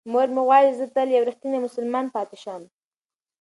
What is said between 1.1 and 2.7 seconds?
یو رښتینی مسلمان پاتې شم.